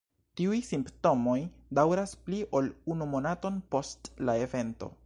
[0.39, 1.35] Tiuj simptomoj
[1.81, 4.93] daŭras pli ol unu monaton post la evento.